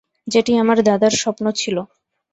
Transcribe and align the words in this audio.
যেটি 0.27 0.51
আমার 0.57 0.77
দাদার 0.83 1.13
স্বপ্ন 1.13 1.45
ছিলো। 1.51 1.81